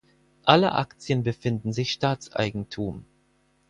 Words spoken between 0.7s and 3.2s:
Aktien befinden sich Staatseigentum.